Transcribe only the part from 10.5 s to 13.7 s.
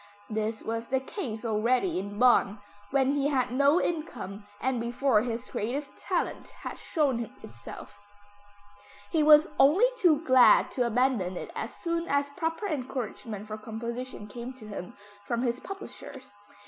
to abandon it as soon as proper encouragement for